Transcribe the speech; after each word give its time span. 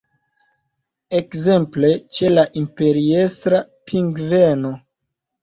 Ekzemple 1.19 1.91
ĉe 2.15 2.31
la 2.37 2.47
Imperiestra 2.63 3.61
pingveno. 3.93 4.75